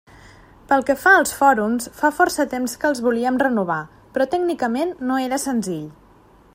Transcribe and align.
Pel 0.69 0.85
que 0.85 0.93
fa 1.01 1.11
als 1.17 1.33
fòrums, 1.41 1.85
fa 1.99 2.11
força 2.21 2.47
temps 2.55 2.73
que 2.83 2.89
els 2.91 3.03
volíem 3.09 3.39
renovar, 3.45 3.79
però 4.15 4.29
tècnicament 4.33 4.97
no 5.11 5.21
era 5.29 5.45
senzill. 5.49 5.89